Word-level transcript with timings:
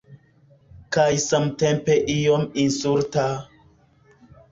Kaj 0.95 1.03
samtempe 1.23 1.97
iom 2.13 2.47
insulta... 2.63 3.27